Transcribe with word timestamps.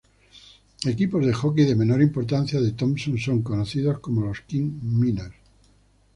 Equipos 0.93 1.23
de 1.23 1.31
hockey 1.31 1.63
de 1.63 1.75
menor 1.75 2.01
importancia 2.01 2.59
de 2.59 2.71
Thompson 2.71 3.19
son 3.19 3.43
conocidos 3.43 3.99
como 3.99 4.21
los 4.25 4.41
"King 4.41 4.79
Miners". 4.81 5.35